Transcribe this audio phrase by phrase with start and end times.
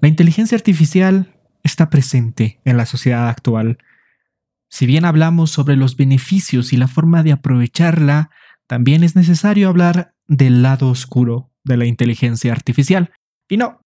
[0.00, 3.78] La inteligencia artificial está presente en la sociedad actual.
[4.70, 8.30] Si bien hablamos sobre los beneficios y la forma de aprovecharla,
[8.66, 13.10] también es necesario hablar del lado oscuro de la inteligencia artificial.
[13.48, 13.80] Y no,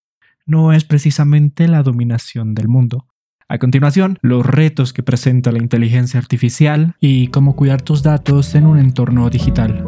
[0.44, 3.06] no es precisamente la dominación del mundo.
[3.48, 8.66] A continuación, los retos que presenta la inteligencia artificial y cómo cuidar tus datos en
[8.66, 9.86] un entorno digital.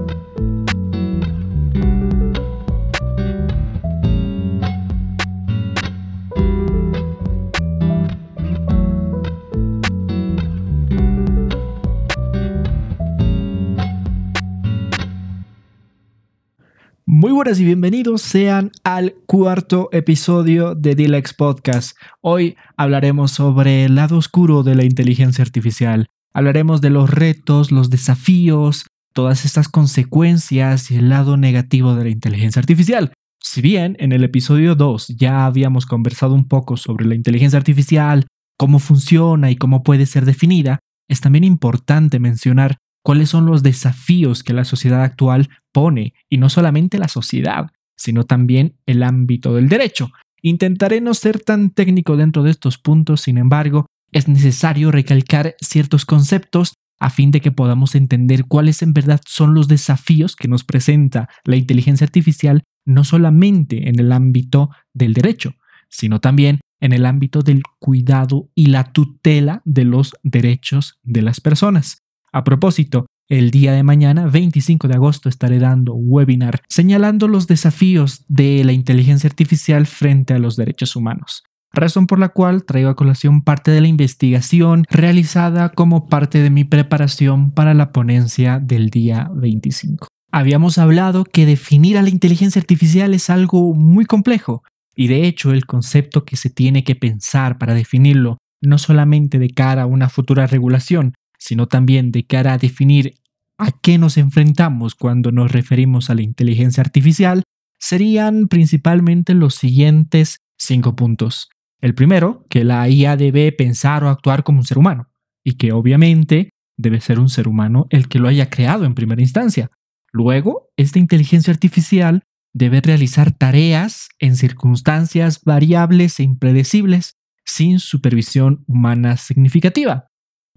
[17.24, 21.96] Muy buenas y bienvenidos sean al cuarto episodio de Dilex Podcast.
[22.20, 26.04] Hoy hablaremos sobre el lado oscuro de la inteligencia artificial.
[26.34, 28.84] Hablaremos de los retos, los desafíos,
[29.14, 33.14] todas estas consecuencias y el lado negativo de la inteligencia artificial.
[33.40, 38.26] Si bien en el episodio 2 ya habíamos conversado un poco sobre la inteligencia artificial,
[38.58, 44.42] cómo funciona y cómo puede ser definida, es también importante mencionar cuáles son los desafíos
[44.42, 49.68] que la sociedad actual pone, y no solamente la sociedad, sino también el ámbito del
[49.68, 50.10] derecho.
[50.42, 56.06] Intentaré no ser tan técnico dentro de estos puntos, sin embargo, es necesario recalcar ciertos
[56.06, 60.64] conceptos a fin de que podamos entender cuáles en verdad son los desafíos que nos
[60.64, 65.54] presenta la inteligencia artificial, no solamente en el ámbito del derecho,
[65.90, 71.40] sino también en el ámbito del cuidado y la tutela de los derechos de las
[71.40, 72.03] personas.
[72.34, 77.46] A propósito, el día de mañana, 25 de agosto, estaré dando un webinar señalando los
[77.46, 82.88] desafíos de la inteligencia artificial frente a los derechos humanos razón por la cual traigo
[82.88, 88.60] a colación parte de la investigación realizada como parte de mi preparación para la ponencia
[88.60, 90.06] del día 25.
[90.30, 94.62] Habíamos hablado que definir a la inteligencia artificial es algo muy complejo
[94.94, 99.50] y de hecho el concepto que se tiene que pensar para definirlo no solamente de
[99.50, 103.16] cara a una futura regulación, sino también de cara a definir
[103.58, 107.42] a qué nos enfrentamos cuando nos referimos a la inteligencia artificial,
[107.78, 111.50] serían principalmente los siguientes cinco puntos.
[111.82, 115.10] El primero, que la IA debe pensar o actuar como un ser humano,
[115.44, 119.20] y que obviamente debe ser un ser humano el que lo haya creado en primera
[119.20, 119.70] instancia.
[120.12, 122.22] Luego, esta inteligencia artificial
[122.54, 130.08] debe realizar tareas en circunstancias variables e impredecibles sin supervisión humana significativa.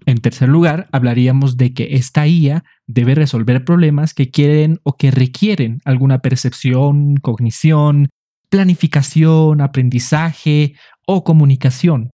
[0.06, 5.10] En tercer lugar, hablaríamos de que esta IA debe resolver problemas que quieren o que
[5.10, 8.08] requieren alguna percepción, cognición,
[8.48, 10.74] planificación, aprendizaje
[11.06, 12.10] o comunicación.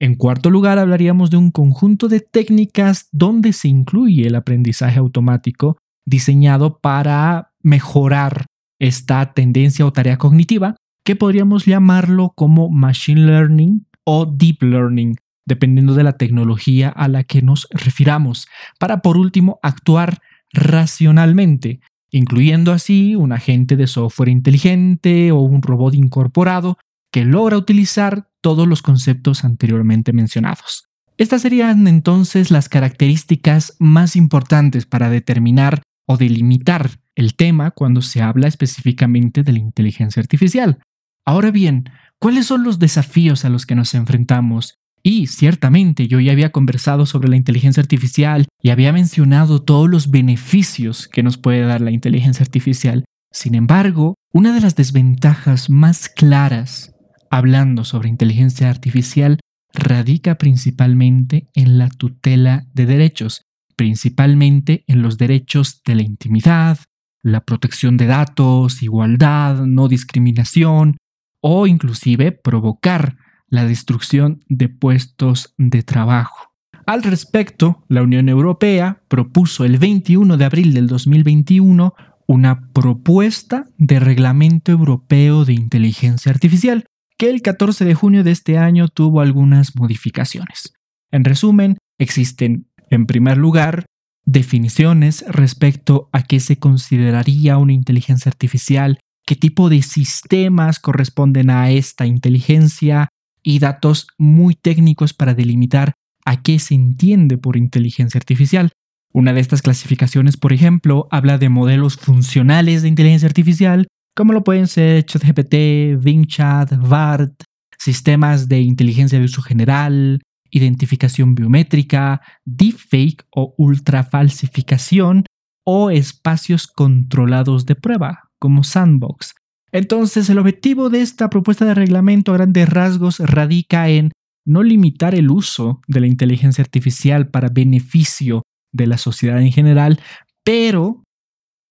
[0.00, 5.78] En cuarto lugar, hablaríamos de un conjunto de técnicas donde se incluye el aprendizaje automático
[6.06, 8.46] diseñado para mejorar
[8.78, 15.16] esta tendencia o tarea cognitiva, que podríamos llamarlo como machine learning o deep learning,
[15.46, 18.46] dependiendo de la tecnología a la que nos refiramos,
[18.78, 20.18] para por último actuar
[20.52, 26.78] racionalmente, incluyendo así un agente de software inteligente o un robot incorporado
[27.12, 30.88] que logra utilizar todos los conceptos anteriormente mencionados.
[31.16, 38.20] Estas serían entonces las características más importantes para determinar o delimitar el tema cuando se
[38.20, 40.78] habla específicamente de la inteligencia artificial.
[41.24, 41.84] Ahora bien,
[42.18, 47.04] ¿cuáles son los desafíos a los que nos enfrentamos y ciertamente yo ya había conversado
[47.04, 51.90] sobre la inteligencia artificial y había mencionado todos los beneficios que nos puede dar la
[51.90, 53.04] inteligencia artificial.
[53.30, 56.94] Sin embargo, una de las desventajas más claras
[57.30, 59.40] hablando sobre inteligencia artificial
[59.74, 63.42] radica principalmente en la tutela de derechos,
[63.76, 66.78] principalmente en los derechos de la intimidad,
[67.22, 70.96] la protección de datos, igualdad, no discriminación
[71.42, 73.16] o inclusive provocar
[73.54, 76.52] la destrucción de puestos de trabajo.
[76.86, 81.94] Al respecto, la Unión Europea propuso el 21 de abril del 2021
[82.26, 86.84] una propuesta de reglamento europeo de inteligencia artificial,
[87.18, 90.74] que el 14 de junio de este año tuvo algunas modificaciones.
[91.10, 93.86] En resumen, existen, en primer lugar,
[94.24, 101.70] definiciones respecto a qué se consideraría una inteligencia artificial, qué tipo de sistemas corresponden a
[101.70, 103.08] esta inteligencia,
[103.44, 105.92] y datos muy técnicos para delimitar
[106.24, 108.72] a qué se entiende por inteligencia artificial.
[109.12, 113.86] Una de estas clasificaciones, por ejemplo, habla de modelos funcionales de inteligencia artificial,
[114.16, 117.42] como lo pueden ser ChatGPT, VingChat, BART,
[117.78, 120.20] sistemas de inteligencia de uso general,
[120.50, 125.26] identificación biométrica, deepfake o ultrafalsificación,
[125.64, 129.34] o espacios controlados de prueba, como sandbox.
[129.74, 134.12] Entonces, el objetivo de esta propuesta de reglamento a grandes rasgos radica en
[134.46, 138.42] no limitar el uso de la inteligencia artificial para beneficio
[138.72, 139.98] de la sociedad en general,
[140.44, 141.02] pero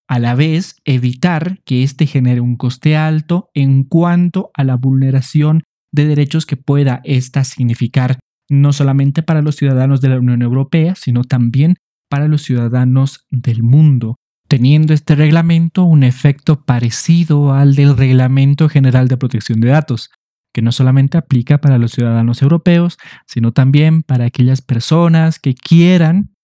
[0.09, 5.63] a la vez evitar que éste genere un coste alto en cuanto a la vulneración
[5.93, 10.95] de derechos que pueda ésta significar no solamente para los ciudadanos de la Unión Europea,
[10.95, 11.75] sino también
[12.09, 14.17] para los ciudadanos del mundo,
[14.53, 20.11] teniendo este reglamento un efecto parecido al del Reglamento General de Protección de Datos,
[20.53, 26.35] que no solamente aplica para los ciudadanos europeos, sino también para aquellas personas que quieran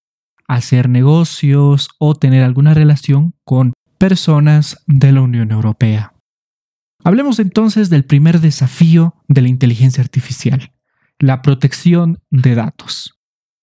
[0.48, 6.14] hacer negocios o tener alguna relación con personas de la Unión Europea.
[7.04, 10.72] Hablemos entonces del primer desafío de la inteligencia artificial,
[11.20, 13.19] la protección de datos.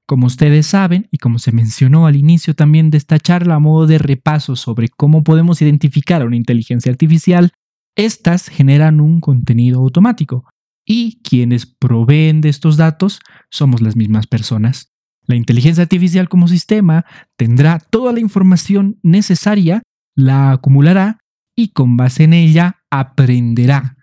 [0.06, 3.88] Como ustedes saben, y como se mencionó al inicio también de esta charla a modo
[3.88, 7.50] de repaso sobre cómo podemos identificar a una inteligencia artificial,
[7.96, 10.44] estas generan un contenido automático
[10.84, 13.20] y quienes proveen de estos datos
[13.50, 14.92] somos las mismas personas.
[15.22, 17.04] La inteligencia artificial como sistema
[17.36, 19.82] tendrá toda la información necesaria,
[20.14, 21.18] la acumulará
[21.56, 23.96] y con base en ella aprenderá.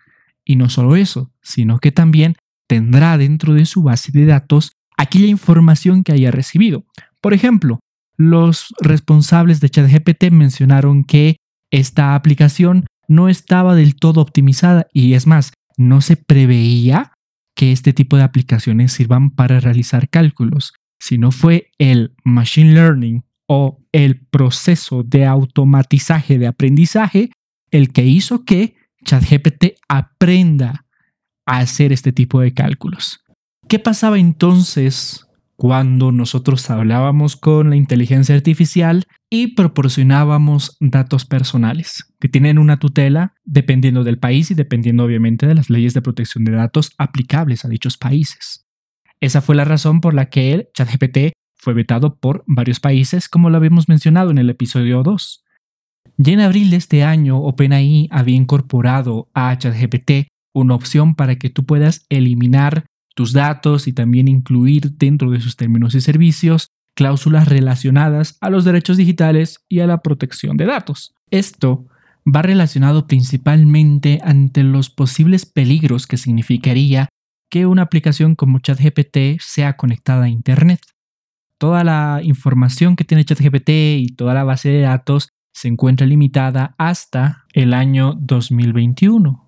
[0.44, 2.36] Y no solo eso, sino que también
[2.68, 6.86] tendrá dentro de su base de datos aquella información que haya recibido.
[7.22, 7.80] Por ejemplo,
[8.18, 11.38] los responsables de ChatGPT mencionaron que
[11.72, 17.12] esta aplicación no estaba del todo optimizada y es más, no se preveía
[17.56, 20.74] que este tipo de aplicaciones sirvan para realizar cálculos
[21.04, 27.30] sino fue el machine learning o el proceso de automatizaje de aprendizaje
[27.72, 30.86] el que hizo que ChatGPT aprenda
[31.46, 33.20] a hacer este tipo de cálculos.
[33.74, 35.26] ¿Qué pasaba entonces
[35.56, 43.34] cuando nosotros hablábamos con la inteligencia artificial y proporcionábamos datos personales que tienen una tutela
[43.46, 47.68] dependiendo del país y dependiendo obviamente de las leyes de protección de datos aplicables a
[47.68, 48.68] dichos países?
[49.20, 53.50] Esa fue la razón por la que el ChatGPT fue vetado por varios países, como
[53.50, 55.44] lo habíamos mencionado en el episodio 2.
[56.18, 61.50] Ya en abril de este año, OpenAI había incorporado a ChatGPT una opción para que
[61.50, 67.48] tú puedas eliminar tus datos y también incluir dentro de sus términos y servicios cláusulas
[67.48, 71.14] relacionadas a los derechos digitales y a la protección de datos.
[71.32, 71.88] Esto
[72.24, 77.10] va relacionado principalmente ante los posibles peligros que significaría
[77.50, 80.82] que una aplicación como ChatGPT sea conectada a Internet.
[81.60, 86.74] Toda la información que tiene ChatGPT y toda la base de datos se encuentra limitada
[86.78, 89.43] hasta el año 2021,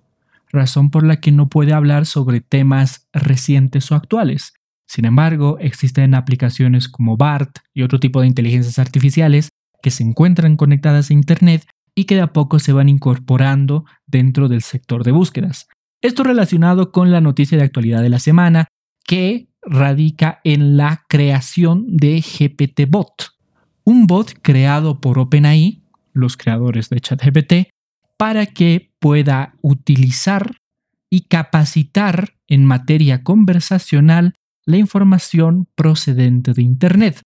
[0.56, 4.54] razón por la que no puede hablar sobre temas recientes o actuales.
[4.88, 9.50] Sin embargo, existen aplicaciones como BART y otro tipo de inteligencias artificiales
[9.82, 14.48] que se encuentran conectadas a Internet y que de a poco se van incorporando dentro
[14.48, 15.68] del sector de búsquedas.
[16.02, 18.68] Esto relacionado con la noticia de actualidad de la semana
[19.04, 23.32] que radica en la creación de GPT Bot,
[23.84, 25.82] un bot creado por OpenAI,
[26.12, 27.52] los creadores de ChatGPT,
[28.18, 30.56] para que pueda utilizar
[31.10, 34.34] y capacitar en materia conversacional
[34.64, 37.22] la información procedente de Internet.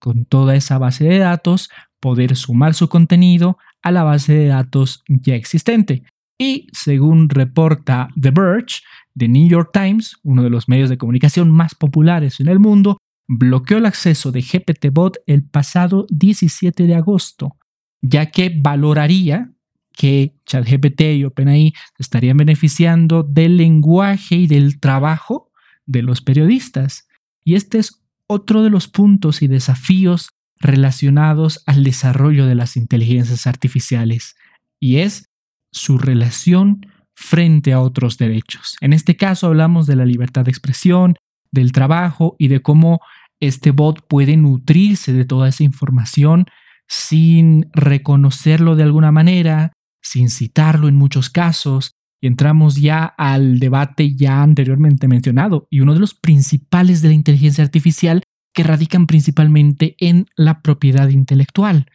[0.00, 1.70] Con toda esa base de datos,
[2.00, 6.04] poder sumar su contenido a la base de datos ya existente.
[6.40, 8.80] Y según reporta The Verge,
[9.16, 12.98] The New York Times, uno de los medios de comunicación más populares en el mundo,
[13.28, 17.56] bloqueó el acceso de GPT-Bot el pasado 17 de agosto,
[18.00, 19.52] ya que valoraría
[19.98, 25.50] que ChatGPT y OpenAI estarían beneficiando del lenguaje y del trabajo
[25.86, 27.08] de los periodistas.
[27.44, 30.28] Y este es otro de los puntos y desafíos
[30.60, 34.36] relacionados al desarrollo de las inteligencias artificiales,
[34.78, 35.30] y es
[35.72, 36.86] su relación
[37.16, 38.76] frente a otros derechos.
[38.80, 41.16] En este caso hablamos de la libertad de expresión,
[41.50, 43.00] del trabajo y de cómo
[43.40, 46.46] este bot puede nutrirse de toda esa información
[46.86, 49.72] sin reconocerlo de alguna manera,
[50.08, 51.92] sin citarlo en muchos casos.
[52.20, 57.14] Y entramos ya al debate ya anteriormente mencionado y uno de los principales de la
[57.14, 61.86] inteligencia artificial que radican principalmente en la propiedad intelectual.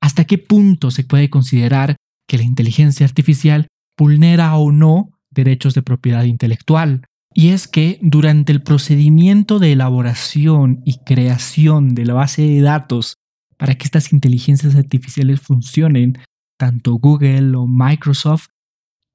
[0.00, 1.94] ¿Hasta qué punto se puede considerar
[2.26, 7.04] que la inteligencia artificial vulnera o no derechos de propiedad intelectual.
[7.34, 13.16] Y es que durante el procedimiento de elaboración y creación de la base de datos
[13.56, 16.18] para que estas inteligencias artificiales funcionen,
[16.58, 18.48] tanto Google o Microsoft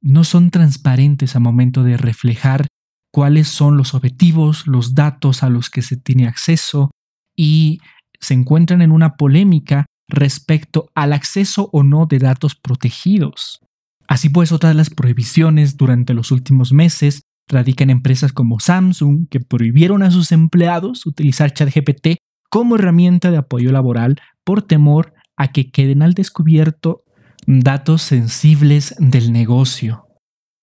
[0.01, 2.67] no son transparentes a momento de reflejar
[3.11, 6.91] cuáles son los objetivos, los datos a los que se tiene acceso
[7.35, 7.79] y
[8.19, 13.59] se encuentran en una polémica respecto al acceso o no de datos protegidos.
[14.07, 19.39] Así pues, otras las prohibiciones durante los últimos meses radican en empresas como Samsung, que
[19.39, 22.17] prohibieron a sus empleados utilizar ChatGPT
[22.49, 27.03] como herramienta de apoyo laboral por temor a que queden al descubierto
[27.47, 30.05] datos sensibles del negocio.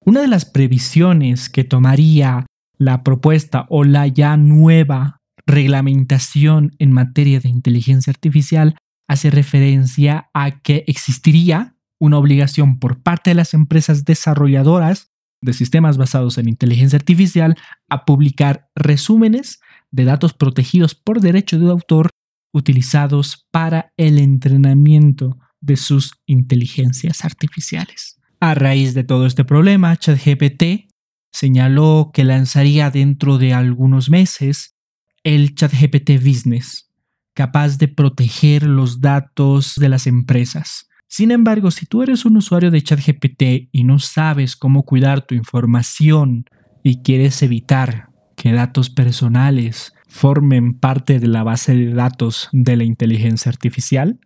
[0.05, 2.45] Una de las previsiones que tomaría
[2.77, 8.77] la propuesta o la ya nueva reglamentación en materia de inteligencia artificial
[9.09, 15.11] hace referencia a que existiría una obligación por parte de las empresas desarrolladoras
[15.41, 17.57] de sistemas basados en inteligencia artificial
[17.89, 19.61] a publicar resúmenes
[19.91, 22.11] de datos protegidos por derecho de autor
[22.53, 28.21] utilizados para el entrenamiento de sus inteligencias artificiales.
[28.41, 30.91] A raíz de todo este problema, ChatGPT
[31.33, 34.77] señaló que lanzaría dentro de algunos meses
[35.25, 36.91] el ChatGPT Business,
[37.35, 40.89] capaz de proteger los datos de las empresas.
[41.09, 45.35] Sin embargo, si tú eres un usuario de ChatGPT y no sabes cómo cuidar tu
[45.35, 46.45] información
[46.83, 52.85] y quieres evitar que datos personales formen parte de la base de datos de la
[52.85, 54.21] inteligencia artificial,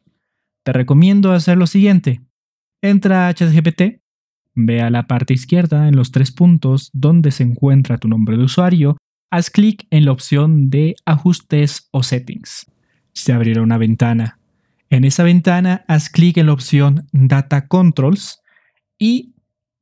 [0.68, 2.20] te recomiendo hacer lo siguiente.
[2.82, 4.02] Entra a ChatGPT,
[4.54, 8.44] ve a la parte izquierda en los tres puntos donde se encuentra tu nombre de
[8.44, 8.98] usuario,
[9.30, 12.70] haz clic en la opción de ajustes o settings.
[13.14, 14.40] Se abrirá una ventana.
[14.90, 18.42] En esa ventana haz clic en la opción Data Controls
[18.98, 19.32] y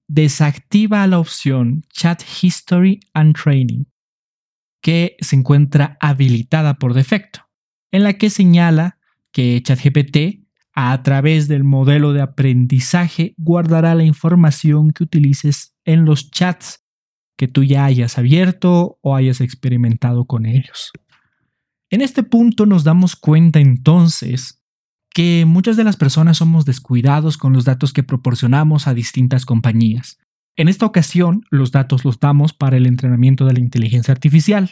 [0.06, 3.86] desactiva la opción Chat History and Training,
[4.80, 7.40] que se encuentra habilitada por defecto,
[7.90, 9.00] en la que señala
[9.32, 10.45] que ChatGPT
[10.78, 16.84] a través del modelo de aprendizaje guardará la información que utilices en los chats
[17.38, 20.92] que tú ya hayas abierto o hayas experimentado con ellos.
[21.88, 24.62] En este punto nos damos cuenta entonces
[25.14, 30.18] que muchas de las personas somos descuidados con los datos que proporcionamos a distintas compañías.
[30.56, 34.70] En esta ocasión, los datos los damos para el entrenamiento de la inteligencia artificial.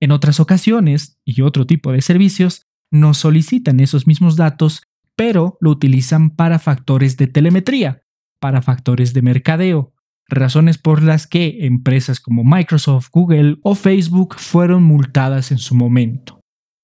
[0.00, 4.82] En otras ocasiones, y otro tipo de servicios, nos solicitan esos mismos datos
[5.18, 8.04] pero lo utilizan para factores de telemetría,
[8.38, 9.92] para factores de mercadeo,
[10.28, 16.40] razones por las que empresas como Microsoft, Google o Facebook fueron multadas en su momento.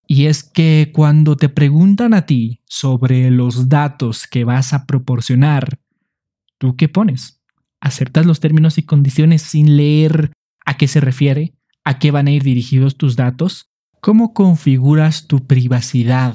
[0.08, 5.78] Y es que cuando te preguntan a ti sobre los datos que vas a proporcionar,
[6.58, 7.40] ¿tú qué pones?
[7.80, 10.32] ¿Aceptas los términos y condiciones sin leer
[10.66, 11.54] a qué se refiere?
[11.84, 13.70] ¿A qué van a ir dirigidos tus datos?
[14.00, 16.34] ¿Cómo configuras tu privacidad?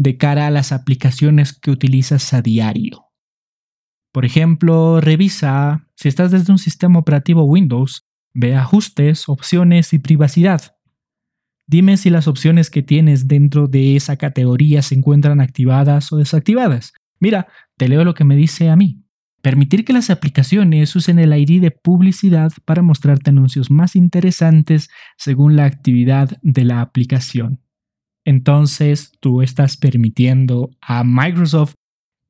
[0.00, 3.04] De cara a las aplicaciones que utilizas a diario.
[4.12, 10.74] Por ejemplo, revisa si estás desde un sistema operativo Windows, ve ajustes, opciones y privacidad.
[11.66, 16.94] Dime si las opciones que tienes dentro de esa categoría se encuentran activadas o desactivadas.
[17.20, 19.04] Mira, te leo lo que me dice a mí.
[19.42, 24.88] Permitir que las aplicaciones usen el ID de publicidad para mostrarte anuncios más interesantes
[25.18, 27.60] según la actividad de la aplicación
[28.24, 31.74] entonces tú estás permitiendo a Microsoft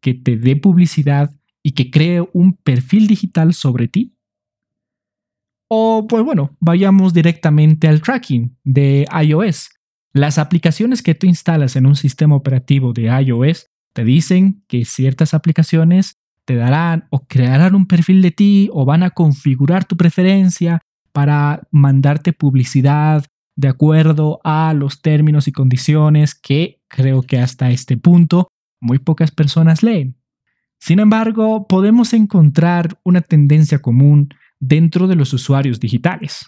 [0.01, 1.31] que te dé publicidad
[1.63, 4.15] y que cree un perfil digital sobre ti.
[5.69, 9.71] O pues bueno, vayamos directamente al tracking de iOS.
[10.13, 15.35] Las aplicaciones que tú instalas en un sistema operativo de iOS te dicen que ciertas
[15.35, 20.81] aplicaciones te darán o crearán un perfil de ti o van a configurar tu preferencia
[21.13, 23.25] para mandarte publicidad
[23.61, 28.49] de acuerdo a los términos y condiciones que creo que hasta este punto
[28.81, 30.17] muy pocas personas leen.
[30.79, 36.47] Sin embargo, podemos encontrar una tendencia común dentro de los usuarios digitales.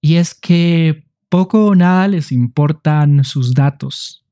[0.00, 4.24] Y es que poco o nada les importan sus datos.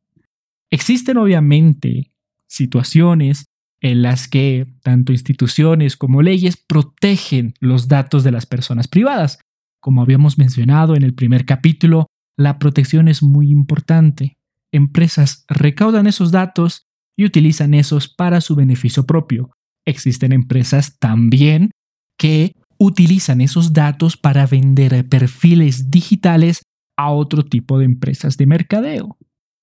[0.70, 2.12] Existen obviamente
[2.46, 3.46] situaciones
[3.80, 9.40] en las que tanto instituciones como leyes protegen los datos de las personas privadas,
[9.82, 12.06] como habíamos mencionado en el primer capítulo,
[12.38, 14.38] la protección es muy importante.
[14.72, 16.86] Empresas recaudan esos datos
[17.18, 19.50] y utilizan esos para su beneficio propio.
[19.84, 21.72] Existen empresas también
[22.16, 26.62] que utilizan esos datos para vender perfiles digitales
[26.96, 29.18] a otro tipo de empresas de mercadeo.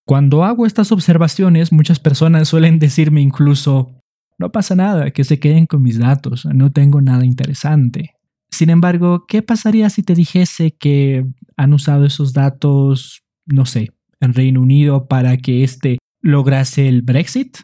[0.06, 3.96] Cuando hago estas observaciones, muchas personas suelen decirme incluso,
[4.38, 8.19] no pasa nada, que se queden con mis datos, no tengo nada interesante.
[8.60, 11.26] Sin embargo, ¿qué pasaría si te dijese que
[11.56, 17.60] han usado esos datos, no sé, en Reino Unido para que éste lograse el Brexit,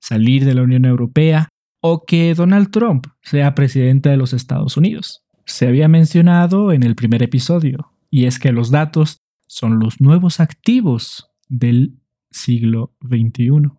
[0.00, 1.48] salir de la Unión Europea,
[1.80, 5.22] o que Donald Trump sea presidente de los Estados Unidos?
[5.46, 10.40] Se había mencionado en el primer episodio, y es que los datos son los nuevos
[10.40, 12.00] activos del
[12.32, 13.70] siglo XXI.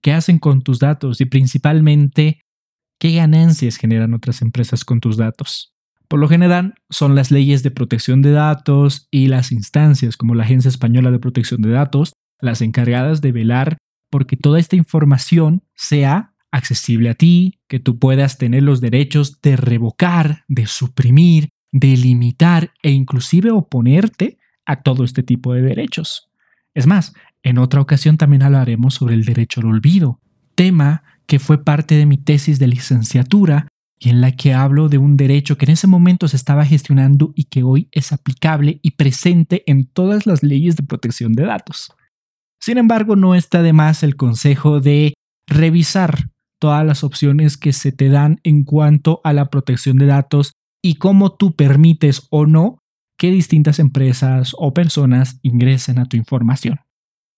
[0.00, 1.20] ¿Qué hacen con tus datos?
[1.20, 2.42] Y principalmente,
[3.00, 5.74] qué ganancias generan otras empresas con tus datos.
[6.08, 10.44] Por lo general, son las leyes de protección de datos y las instancias como la
[10.44, 13.78] Agencia Española de Protección de Datos las encargadas de velar
[14.10, 19.56] porque toda esta información sea accesible a ti, que tú puedas tener los derechos de
[19.56, 26.30] revocar, de suprimir, de limitar e inclusive oponerte a todo este tipo de derechos.
[26.74, 27.12] Es más,
[27.42, 30.20] en otra ocasión también hablaremos sobre el derecho al olvido,
[30.54, 34.98] tema que fue parte de mi tesis de licenciatura y en la que hablo de
[34.98, 38.92] un derecho que en ese momento se estaba gestionando y que hoy es aplicable y
[38.92, 41.92] presente en todas las leyes de protección de datos.
[42.60, 45.14] Sin embargo, no está de más el consejo de
[45.46, 50.52] revisar todas las opciones que se te dan en cuanto a la protección de datos
[50.82, 52.78] y cómo tú permites o no
[53.18, 56.80] que distintas empresas o personas ingresen a tu información.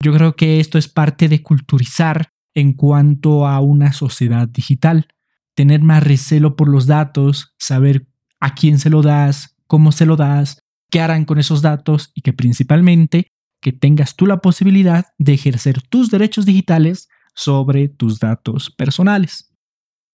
[0.03, 5.09] Yo creo que esto es parte de culturizar en cuanto a una sociedad digital,
[5.55, 8.07] tener más recelo por los datos, saber
[8.41, 12.23] a quién se lo das, cómo se lo das, qué harán con esos datos y
[12.23, 13.29] que principalmente
[13.61, 19.55] que tengas tú la posibilidad de ejercer tus derechos digitales sobre tus datos personales.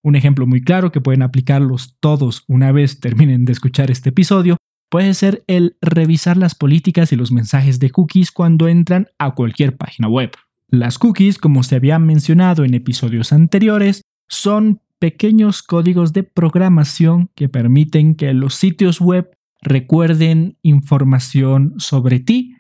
[0.03, 4.57] Un ejemplo muy claro que pueden aplicarlos todos una vez terminen de escuchar este episodio
[4.89, 9.77] puede ser el revisar las políticas y los mensajes de cookies cuando entran a cualquier
[9.77, 10.31] página web.
[10.69, 17.49] Las cookies, como se había mencionado en episodios anteriores, son pequeños códigos de programación que
[17.49, 22.57] permiten que los sitios web recuerden información sobre ti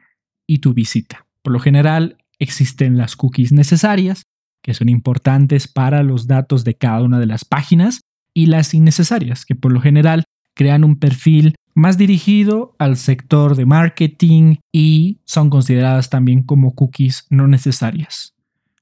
[0.47, 1.27] y tu visita.
[1.43, 4.25] Por lo general, existen las cookies necesarias,
[4.63, 8.01] que son importantes para los datos de cada una de las páginas,
[8.37, 13.65] y las innecesarias, que por lo general crean un perfil más dirigido al sector de
[13.65, 18.35] marketing y son consideradas también como cookies no necesarias.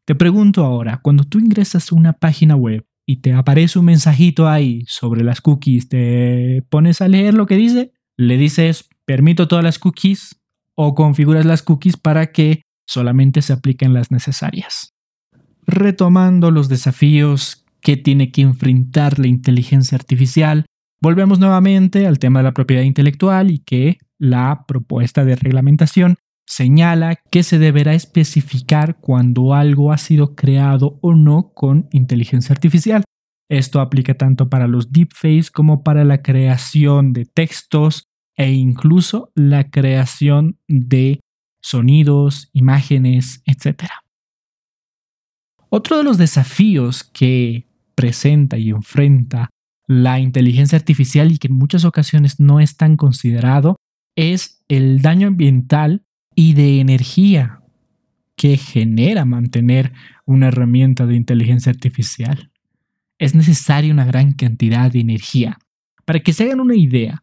[0.04, 4.48] Te pregunto ahora, cuando tú ingresas a una página web y te aparece un mensajito
[4.48, 7.92] ahí sobre las cookies, ¿te pones a leer lo que dice?
[8.16, 10.40] ¿Le dices permito todas las cookies?
[10.76, 14.94] ¿O configuras las cookies para que solamente se apliquen las necesarias?
[15.66, 20.66] Retomando los desafíos que tiene que enfrentar la inteligencia artificial,
[21.04, 27.16] Volvemos nuevamente al tema de la propiedad intelectual y que la propuesta de reglamentación señala
[27.30, 33.04] que se deberá especificar cuando algo ha sido creado o no con inteligencia artificial.
[33.48, 38.04] Esto aplica tanto para los deepfakes como para la creación de textos
[38.36, 41.20] e incluso la creación de
[41.62, 43.84] sonidos, imágenes, etc.
[45.68, 49.50] Otro de los desafíos que presenta y enfrenta
[49.86, 53.76] la inteligencia artificial y que en muchas ocasiones no es tan considerado
[54.16, 56.04] es el daño ambiental
[56.34, 57.60] y de energía
[58.36, 59.92] que genera mantener
[60.24, 62.50] una herramienta de inteligencia artificial.
[63.18, 65.58] Es necesaria una gran cantidad de energía.
[66.04, 67.22] Para que se hagan una idea,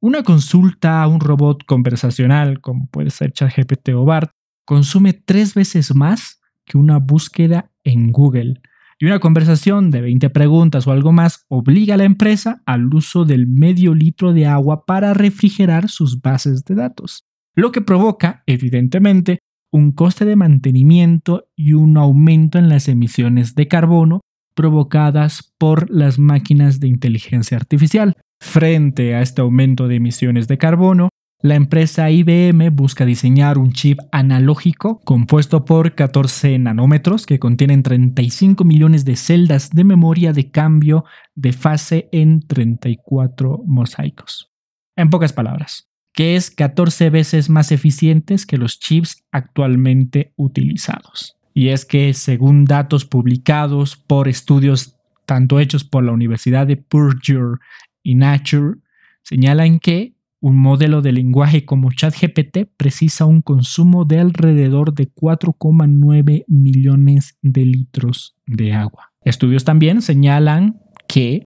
[0.00, 4.30] una consulta a un robot conversacional, como puede ser ChatGPT o BART,
[4.64, 8.60] consume tres veces más que una búsqueda en Google
[8.98, 13.24] y una conversación de 20 preguntas o algo más obliga a la empresa al uso
[13.24, 19.40] del medio litro de agua para refrigerar sus bases de datos, lo que provoca, evidentemente,
[19.70, 24.20] un coste de mantenimiento y un aumento en las emisiones de carbono
[24.54, 28.14] provocadas por las máquinas de inteligencia artificial.
[28.40, 31.08] Frente a este aumento de emisiones de carbono,
[31.40, 38.62] la empresa IBM busca diseñar un chip analógico compuesto por 14 nanómetros que contienen 35
[38.64, 44.52] millones de celdas de memoria de cambio de fase en 34 mosaicos.
[44.94, 51.36] En pocas palabras, que es 14 veces más eficientes que los chips actualmente utilizados.
[51.54, 54.96] Y es que según datos publicados por estudios
[55.26, 57.58] tanto hechos por la Universidad de Purdue
[58.02, 58.78] y Nature,
[59.22, 66.44] señalan que un modelo de lenguaje como ChatGPT precisa un consumo de alrededor de 4,9
[66.48, 69.12] millones de litros de agua.
[69.24, 71.44] Estudios también señalan que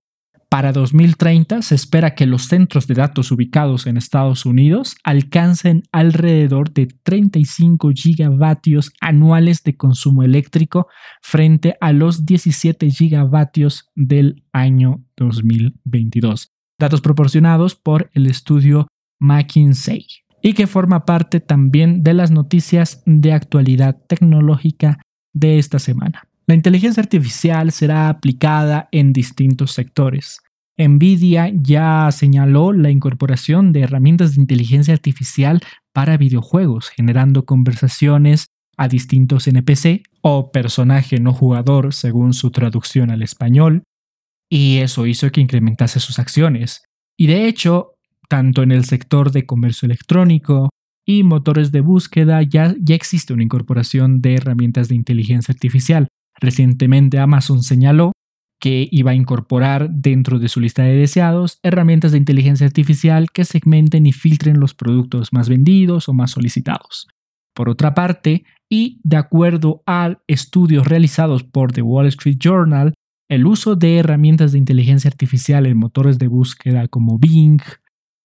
[0.57, 6.73] para 2030 se espera que los centros de datos ubicados en Estados Unidos alcancen alrededor
[6.73, 10.87] de 35 gigavatios anuales de consumo eléctrico
[11.21, 18.87] frente a los 17 gigavatios del año 2022 datos proporcionados por el estudio
[19.21, 20.07] McKinsey
[20.41, 25.03] y que forma parte también de las noticias de actualidad tecnológica
[25.35, 26.27] de esta semana.
[26.47, 30.39] La inteligencia artificial será aplicada en distintos sectores.
[30.79, 35.63] Nvidia ya señaló la incorporación de herramientas de inteligencia artificial
[35.93, 43.23] para videojuegos, generando conversaciones a distintos NPC o personaje no jugador según su traducción al
[43.23, 43.85] español,
[44.51, 46.83] y eso hizo que incrementase sus acciones.
[47.17, 47.95] Y de hecho,
[48.29, 50.69] tanto en el sector de comercio electrónico
[51.07, 56.09] y motores de búsqueda ya, ya existe una incorporación de herramientas de inteligencia artificial.
[56.39, 58.13] Recientemente Amazon señaló
[58.61, 63.45] que iba a incorporar dentro de su lista de deseados herramientas de inteligencia artificial que
[63.45, 67.09] segmenten y filtren los productos más vendidos o más solicitados.
[67.55, 72.95] Por otra parte, y de acuerdo a estudios realizados por The Wall Street Journal,
[73.29, 77.61] el uso de herramientas de inteligencia artificial en motores de búsqueda como Bing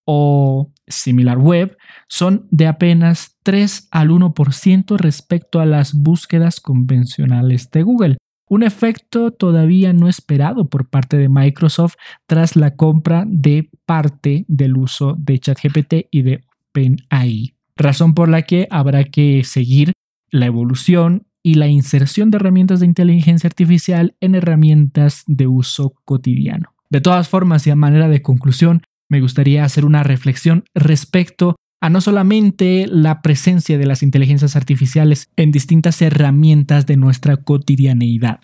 [0.05, 8.17] o SimilarWeb son de apenas 3 al 1% respecto a las búsquedas convencionales de Google,
[8.51, 14.75] un efecto todavía no esperado por parte de Microsoft tras la compra de parte del
[14.75, 19.93] uso de ChatGPT y de OpenAI, razón por la que habrá que seguir
[20.31, 26.75] la evolución y la inserción de herramientas de inteligencia artificial en herramientas de uso cotidiano.
[26.89, 31.89] De todas formas y a manera de conclusión, me gustaría hacer una reflexión respecto a
[31.89, 38.39] no solamente la presencia de las inteligencias artificiales en distintas herramientas de nuestra cotidianeidad,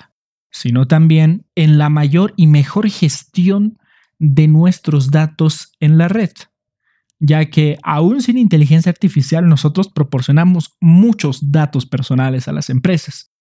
[0.50, 3.78] sino también en la mayor y mejor gestión
[4.18, 6.32] de nuestros datos en la red,
[7.20, 13.32] ya que aún sin inteligencia artificial nosotros proporcionamos muchos datos personales a las empresas.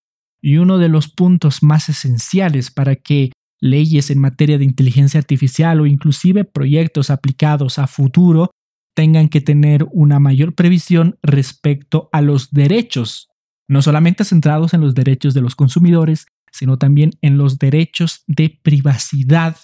[0.43, 5.81] Y uno de los puntos más esenciales para que leyes en materia de inteligencia artificial
[5.81, 8.51] o inclusive proyectos aplicados a futuro
[8.97, 13.29] tengan que tener una mayor previsión respecto a los derechos,
[13.69, 18.59] no solamente centrados en los derechos de los consumidores, sino también en los derechos de
[18.63, 19.57] privacidad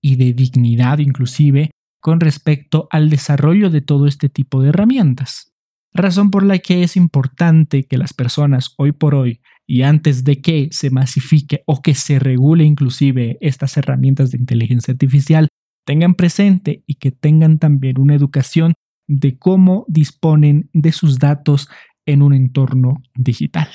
[0.00, 1.70] y de dignidad inclusive
[2.00, 5.52] con respecto al desarrollo de todo este tipo de herramientas.
[5.92, 10.40] Razón por la que es importante que las personas hoy por hoy y antes de
[10.40, 15.48] que se masifique o que se regule inclusive estas herramientas de inteligencia artificial,
[15.88, 18.74] tengan presente y que tengan también una educación
[19.08, 21.70] de cómo disponen de sus datos
[22.04, 23.68] en un entorno digital.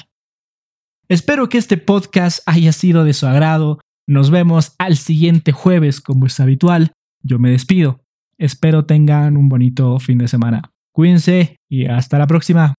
[1.10, 3.80] Espero que este podcast haya sido de su agrado.
[4.06, 6.92] Nos vemos al siguiente jueves como es habitual.
[7.24, 8.04] Yo me despido.
[8.38, 10.72] Espero tengan un bonito fin de semana.
[10.92, 12.76] Cuídense y hasta la próxima.